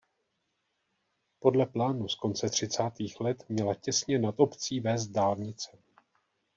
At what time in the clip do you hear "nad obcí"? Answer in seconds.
4.19-4.79